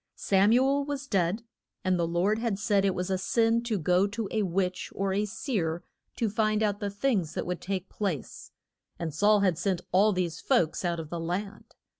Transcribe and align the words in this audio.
Sam 0.15 0.51
u 0.51 0.63
el 0.65 0.85
was 0.85 1.05
dead, 1.05 1.43
and 1.83 1.99
the 1.99 2.07
Lord 2.07 2.39
had 2.39 2.57
said 2.57 2.83
it 2.85 2.95
was 2.95 3.11
a 3.11 3.19
sin 3.19 3.61
to 3.65 3.77
go 3.77 4.07
to 4.07 4.27
a 4.31 4.41
witch, 4.41 4.89
or 4.95 5.13
a 5.13 5.25
seer, 5.27 5.83
to 6.15 6.27
find 6.27 6.63
out 6.63 6.79
the 6.79 6.89
things 6.89 7.35
that 7.35 7.45
would 7.45 7.61
take 7.61 7.87
place, 7.87 8.49
and 8.97 9.13
Saul 9.13 9.41
had 9.41 9.59
sent 9.59 9.81
all 9.91 10.11
these 10.11 10.41
folks 10.41 10.83
out 10.83 10.99
of 10.99 11.11
the 11.11 11.19
land. 11.19 11.75